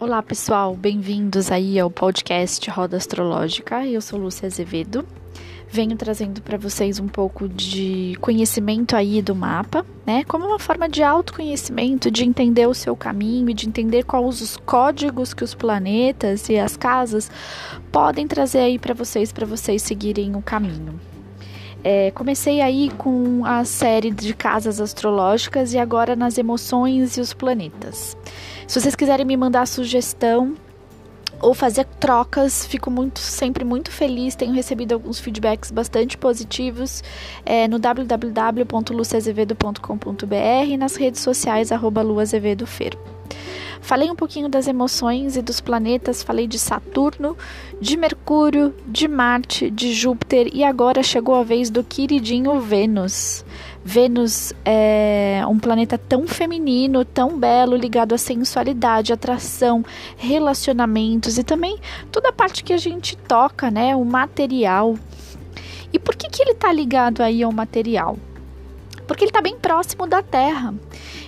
[0.00, 3.86] Olá pessoal, bem-vindos aí ao podcast Roda Astrológica.
[3.86, 5.04] Eu sou Lúcia Azevedo.
[5.68, 10.24] Venho trazendo para vocês um pouco de conhecimento aí do mapa, né?
[10.24, 14.56] Como uma forma de autoconhecimento, de entender o seu caminho e de entender quais os
[14.56, 17.30] códigos que os planetas e as casas
[17.92, 20.98] podem trazer aí para vocês, para vocês seguirem o caminho.
[21.82, 27.32] É, comecei aí com a série de casas astrológicas e agora nas emoções e os
[27.32, 28.16] planetas.
[28.66, 30.54] Se vocês quiserem me mandar sugestão
[31.40, 34.34] ou fazer trocas, fico muito sempre muito feliz.
[34.34, 37.02] Tenho recebido alguns feedbacks bastante positivos
[37.44, 42.94] é, no www.luciazevedo.com.br e nas redes sociais arroba luazevedofer.
[43.80, 47.36] Falei um pouquinho das emoções e dos planetas, falei de Saturno,
[47.80, 53.44] de Mercúrio, de Marte, de Júpiter e agora chegou a vez do queridinho Vênus.
[53.82, 59.84] Vênus é um planeta tão feminino, tão belo, ligado à sensualidade, atração,
[60.16, 61.78] relacionamentos e também
[62.12, 63.96] toda a parte que a gente toca, né?
[63.96, 64.96] O material.
[65.92, 68.18] E por que, que ele está ligado aí ao material?
[69.06, 70.74] Porque ele está bem próximo da Terra.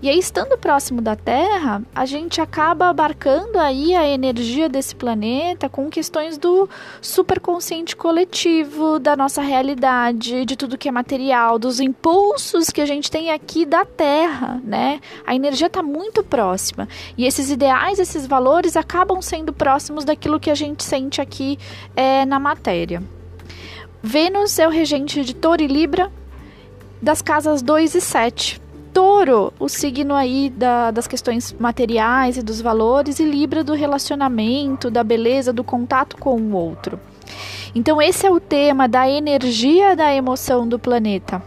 [0.00, 5.68] E aí, estando próximo da Terra, a gente acaba abarcando aí a energia desse planeta
[5.68, 6.68] com questões do
[7.02, 13.10] superconsciente coletivo, da nossa realidade, de tudo que é material, dos impulsos que a gente
[13.10, 15.00] tem aqui da Terra, né?
[15.26, 16.88] A energia está muito próxima.
[17.16, 21.58] E esses ideais, esses valores acabam sendo próximos daquilo que a gente sente aqui
[21.96, 23.02] é, na matéria.
[24.00, 26.08] Vênus é o regente de Touro e Libra
[27.02, 28.67] das casas 2 e 7
[28.98, 34.90] touro, o signo aí da, das questões materiais e dos valores, e Libra do relacionamento,
[34.90, 36.98] da beleza, do contato com o outro.
[37.76, 41.40] Então, esse é o tema da energia da emoção do planeta.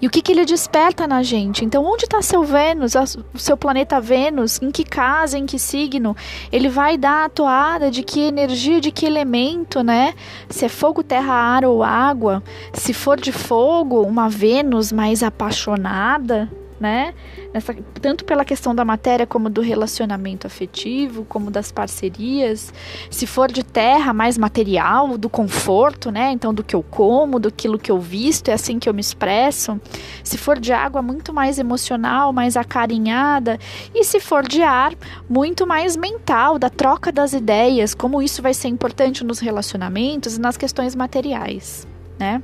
[0.00, 1.64] E o que, que ele desperta na gente?
[1.64, 2.94] Então, onde está seu Vênus,
[3.34, 4.60] o seu planeta Vênus?
[4.60, 6.16] Em que casa, em que signo?
[6.50, 10.14] Ele vai dar a toada de que energia, de que elemento, né?
[10.48, 12.42] Se é fogo, terra, ar ou água.
[12.72, 17.14] Se for de fogo, uma Vênus mais apaixonada, né?
[17.52, 22.72] Nessa, tanto pela questão da matéria como do relacionamento afetivo, como das parcerias.
[23.10, 26.30] Se for de terra, mais material, do conforto, né?
[26.32, 29.80] Então, do que eu como, do que eu visto, é assim que eu me expresso.
[30.22, 33.58] Se for de água, muito mais emocional, mais acarinhada.
[33.94, 34.94] E se for de ar,
[35.28, 40.40] muito mais mental, da troca das ideias, como isso vai ser importante nos relacionamentos e
[40.40, 41.86] nas questões materiais,
[42.18, 42.42] né?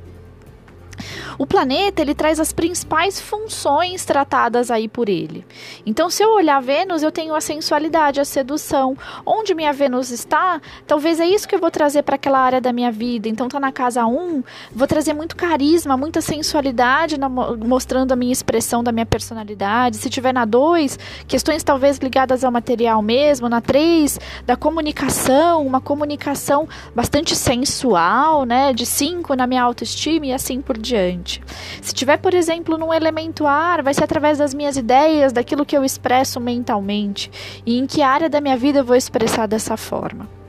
[1.37, 5.45] O planeta ele traz as principais funções tratadas aí por ele.
[5.85, 8.97] Então, se eu olhar Vênus, eu tenho a sensualidade, a sedução.
[9.25, 12.71] Onde minha Vênus está, talvez é isso que eu vou trazer para aquela área da
[12.71, 13.27] minha vida.
[13.27, 18.31] Então, tá na casa 1, vou trazer muito carisma, muita sensualidade, na, mostrando a minha
[18.31, 19.97] expressão da minha personalidade.
[19.97, 20.97] Se tiver na 2,
[21.27, 23.49] questões talvez ligadas ao material mesmo.
[23.49, 28.73] Na 3, da comunicação, uma comunicação bastante sensual, né?
[28.73, 30.92] De 5 na minha autoestima e assim por diante.
[31.81, 35.75] Se tiver, por exemplo, num elemento ar, vai ser através das minhas ideias, daquilo que
[35.75, 37.31] eu expresso mentalmente
[37.65, 40.42] e em que área da minha vida eu vou expressar dessa forma.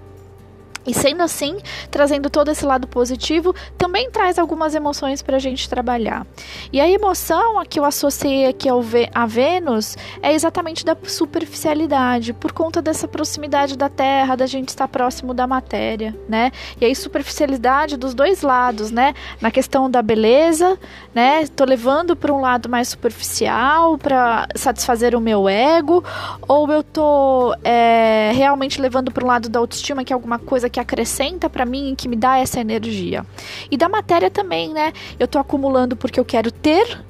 [0.86, 1.58] E sendo assim,
[1.90, 6.26] trazendo todo esse lado positivo, também traz algumas emoções para a gente trabalhar.
[6.72, 8.84] E a emoção a que eu associei aqui ao
[9.14, 14.86] a Vênus é exatamente da superficialidade, por conta dessa proximidade da Terra, da gente estar
[14.88, 16.52] próximo da matéria, né?
[16.80, 19.14] E aí superficialidade dos dois lados, né?
[19.40, 20.78] Na questão da beleza,
[21.14, 21.42] né?
[21.42, 26.04] Estou levando para um lado mais superficial para satisfazer o meu ego,
[26.46, 30.68] ou eu estou é, realmente levando para um lado da autoestima que é alguma coisa
[30.74, 33.24] que acrescenta para mim e que me dá essa energia.
[33.70, 34.92] E da matéria também, né?
[35.20, 37.00] Eu tô acumulando porque eu quero ter,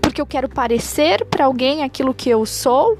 [0.00, 2.96] porque eu quero parecer para alguém aquilo que eu sou,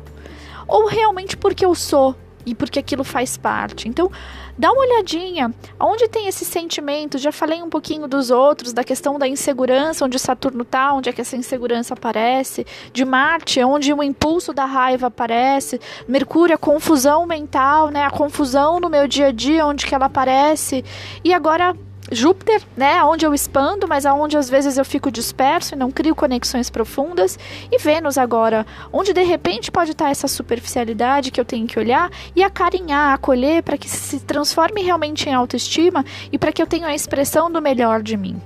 [0.66, 2.16] ou realmente porque eu sou
[2.48, 3.88] e porque aquilo faz parte.
[3.88, 4.10] Então,
[4.56, 5.54] dá uma olhadinha.
[5.78, 7.18] Onde tem esse sentimento?
[7.18, 11.12] Já falei um pouquinho dos outros, da questão da insegurança, onde Saturno está, onde é
[11.12, 12.66] que essa insegurança aparece.
[12.92, 15.80] De Marte, onde o impulso da raiva aparece.
[16.06, 18.04] Mercúrio, a confusão mental, né?
[18.04, 20.84] A confusão no meu dia a dia, onde que ela aparece.
[21.22, 21.76] E agora
[22.10, 26.14] Júpiter, né, onde eu expando, mas aonde às vezes eu fico disperso e não crio
[26.14, 27.38] conexões profundas,
[27.70, 32.10] e Vênus agora, onde de repente pode estar essa superficialidade que eu tenho que olhar
[32.34, 36.86] e acarinhar, acolher para que se transforme realmente em autoestima e para que eu tenha
[36.86, 38.40] a expressão do melhor de mim.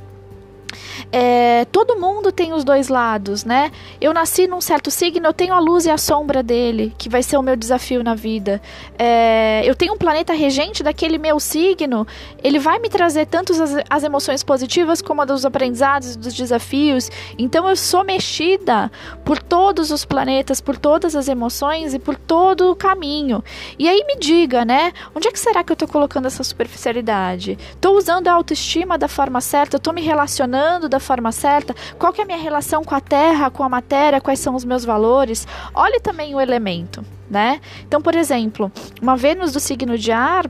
[1.13, 3.71] É, todo mundo tem os dois lados, né?
[4.01, 7.23] Eu nasci num certo signo, eu tenho a luz e a sombra dele, que vai
[7.23, 8.63] ser o meu desafio na vida.
[8.99, 12.07] É, eu tenho um planeta regente daquele meu signo,
[12.43, 17.11] ele vai me trazer tanto as, as emoções positivas como a dos aprendizados, dos desafios.
[17.37, 18.91] Então eu sou mexida
[19.23, 23.45] por todos os planetas, por todas as emoções e por todo o caminho.
[23.79, 24.93] E aí me diga, né?
[25.15, 27.59] Onde é que será que eu tô colocando essa superficialidade?
[27.83, 29.77] Tô usando a autoestima da forma certa?
[29.77, 31.75] Eu tô me relacionando da forma certa?
[31.99, 34.21] Qual que é a minha relação com a terra, com a matéria?
[34.21, 35.47] Quais são os meus valores?
[35.75, 37.61] Olhe também o elemento, né?
[37.87, 38.73] Então, por exemplo,
[39.03, 40.49] uma Vênus do signo de ar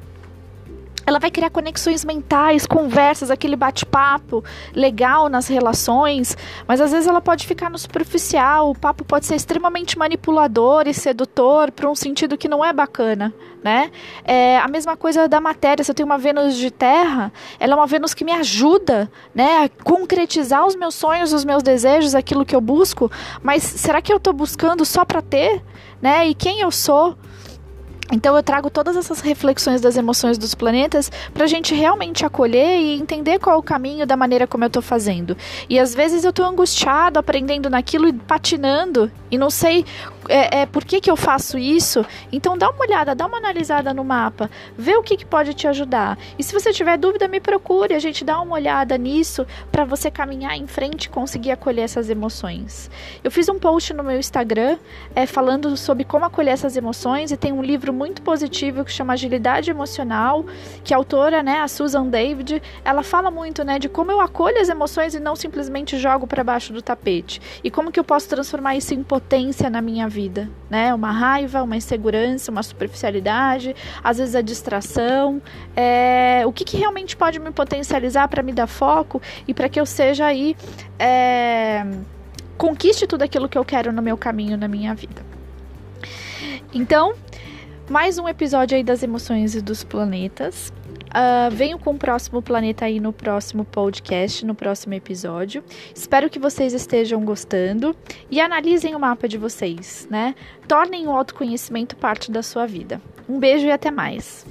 [1.06, 4.44] ela vai criar conexões mentais, conversas, aquele bate-papo
[4.75, 9.34] legal nas relações, mas às vezes ela pode ficar no superficial, o papo pode ser
[9.34, 13.90] extremamente manipulador e sedutor para um sentido que não é bacana, né?
[14.25, 17.76] É a mesma coisa da matéria, se eu tenho uma Vênus de terra, ela é
[17.76, 22.44] uma Vênus que me ajuda, né, a concretizar os meus sonhos, os meus desejos, aquilo
[22.44, 23.10] que eu busco,
[23.43, 25.62] mas será que eu estou buscando só para ter,
[26.00, 26.28] né?
[26.28, 27.16] E quem eu sou?
[28.12, 32.79] Então eu trago todas essas reflexões das emoções dos planetas para a gente realmente acolher
[32.79, 35.35] e entender qual é o caminho da maneira como eu estou fazendo.
[35.69, 39.87] E às vezes eu estou angustiado, aprendendo naquilo e patinando e não sei
[40.28, 42.04] é, é, por que, que eu faço isso.
[42.30, 45.66] Então dá uma olhada, dá uma analisada no mapa, vê o que, que pode te
[45.66, 46.19] ajudar.
[46.38, 50.10] E se você tiver dúvida, me procure, a gente dá uma olhada nisso para você
[50.10, 52.90] caminhar em frente e conseguir acolher essas emoções.
[53.22, 54.78] Eu fiz um post no meu Instagram
[55.14, 59.14] é, falando sobre como acolher essas emoções e tem um livro muito positivo que chama
[59.14, 60.44] Agilidade Emocional,
[60.84, 64.60] que a autora, né, a Susan David, ela fala muito, né, de como eu acolho
[64.60, 67.40] as emoções e não simplesmente jogo para baixo do tapete.
[67.62, 70.93] E como que eu posso transformar isso em potência na minha vida, né?
[70.93, 73.75] Uma raiva, uma insegurança, uma superficialidade,
[74.05, 75.41] às vezes a distração.
[75.75, 79.81] É, o que, que realmente pode me potencializar para me dar foco e para que
[79.81, 80.55] eu seja aí
[80.99, 81.85] é,
[82.59, 85.23] conquiste tudo aquilo que eu quero no meu caminho, na minha vida.
[86.75, 87.15] Então,
[87.88, 90.73] mais um episódio aí das emoções e dos planetas.
[91.12, 95.62] Uh, venho com o próximo planeta aí no próximo podcast, no próximo episódio.
[95.94, 97.94] Espero que vocês estejam gostando
[98.31, 100.35] e analisem o mapa de vocês, né?
[100.67, 103.00] Tornem o autoconhecimento parte da sua vida.
[103.29, 104.47] Um beijo e até mais.